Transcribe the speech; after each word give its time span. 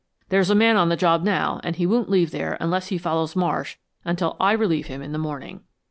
There's 0.29 0.49
a 0.49 0.55
man 0.55 0.77
on 0.77 0.89
the 0.89 0.95
job 0.95 1.21
now 1.21 1.59
and 1.63 1.75
he 1.75 1.85
won't 1.85 2.09
leave 2.09 2.31
there, 2.31 2.57
unless 2.59 2.87
he 2.87 2.97
follows 2.97 3.35
Marsh, 3.35 3.77
until 4.03 4.35
I 4.39 4.53
relieve 4.53 4.87
him 4.87 5.03
in 5.03 5.11
the 5.11 5.19
morning." 5.19 5.61